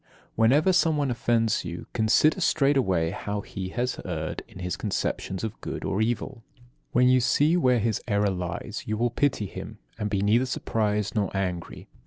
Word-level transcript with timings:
26. 0.33 0.33
Whenever 0.35 0.73
someone 0.73 1.11
offends 1.11 1.63
you, 1.63 1.85
consider 1.93 2.41
straightway 2.41 3.11
how 3.11 3.41
he 3.41 3.69
has 3.69 3.99
erred 4.03 4.41
in 4.47 4.57
his 4.57 4.75
conceptions 4.75 5.43
of 5.43 5.61
good 5.61 5.85
or 5.85 6.01
evil. 6.01 6.41
When 6.91 7.07
you 7.07 7.19
see 7.19 7.55
where 7.55 7.77
his 7.77 8.01
error 8.07 8.31
lies 8.31 8.81
you 8.87 8.97
will 8.97 9.11
pity 9.11 9.45
him, 9.45 9.77
and 9.99 10.09
be 10.09 10.23
neither 10.23 10.47
surprised 10.47 11.13
nor 11.13 11.29
angry. 11.37 11.87